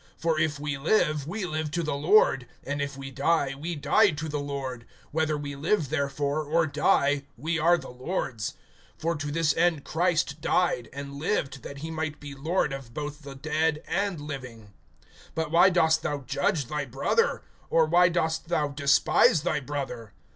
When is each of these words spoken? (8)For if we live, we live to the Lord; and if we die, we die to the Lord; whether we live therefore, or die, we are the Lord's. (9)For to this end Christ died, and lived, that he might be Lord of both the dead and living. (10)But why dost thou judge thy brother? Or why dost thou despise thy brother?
(8)For 0.19 0.39
if 0.41 0.59
we 0.59 0.79
live, 0.79 1.27
we 1.27 1.45
live 1.45 1.69
to 1.69 1.83
the 1.83 1.93
Lord; 1.95 2.47
and 2.63 2.81
if 2.81 2.97
we 2.97 3.11
die, 3.11 3.53
we 3.53 3.75
die 3.75 4.09
to 4.09 4.27
the 4.27 4.39
Lord; 4.39 4.87
whether 5.11 5.37
we 5.37 5.55
live 5.55 5.89
therefore, 5.89 6.41
or 6.43 6.65
die, 6.65 7.25
we 7.37 7.59
are 7.59 7.77
the 7.77 7.91
Lord's. 7.91 8.55
(9)For 8.99 9.19
to 9.19 9.31
this 9.31 9.55
end 9.55 9.83
Christ 9.83 10.41
died, 10.41 10.89
and 10.91 11.17
lived, 11.19 11.61
that 11.61 11.77
he 11.85 11.91
might 11.91 12.19
be 12.19 12.33
Lord 12.33 12.73
of 12.73 12.95
both 12.95 13.21
the 13.21 13.35
dead 13.35 13.83
and 13.87 14.19
living. 14.19 14.73
(10)But 15.37 15.51
why 15.51 15.69
dost 15.69 16.01
thou 16.01 16.21
judge 16.25 16.65
thy 16.65 16.85
brother? 16.85 17.43
Or 17.69 17.85
why 17.85 18.09
dost 18.09 18.47
thou 18.49 18.69
despise 18.69 19.43
thy 19.43 19.59
brother? 19.59 20.13